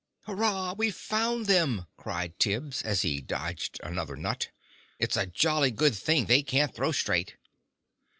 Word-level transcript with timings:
"Hurrah! 0.23 0.73
We've 0.75 0.95
found 0.95 1.45
them!" 1.45 1.85
cried 1.95 2.39
Tibbs, 2.39 2.81
as 2.81 3.03
he 3.03 3.21
dodged 3.21 3.79
another 3.83 4.15
nut. 4.15 4.49
"It's 4.97 5.15
a 5.15 5.27
jolly 5.27 5.69
good 5.69 5.93
thing 5.93 6.25
they 6.25 6.41
can't 6.41 6.73
throw 6.73 6.91
straight." 6.91 7.35